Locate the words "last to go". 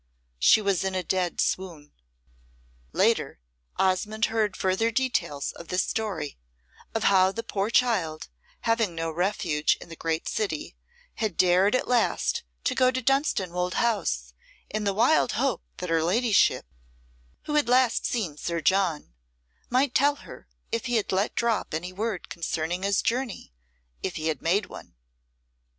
11.87-12.89